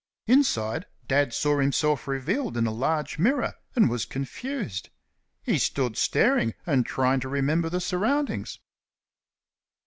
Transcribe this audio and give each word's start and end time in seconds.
Inside 0.25 0.87
Dad 1.07 1.31
saw 1.31 1.59
himself 1.59 2.07
revealed 2.07 2.57
in 2.57 2.65
a 2.65 2.71
large 2.73 3.19
mirror, 3.19 3.53
and 3.75 3.87
was 3.87 4.03
confused. 4.03 4.89
He 5.43 5.59
stood 5.59 5.95
staring 5.95 6.55
and 6.65 6.87
trying 6.87 7.19
to 7.19 7.29
remember 7.29 7.69
the 7.69 7.81
surroundings. 7.81 8.57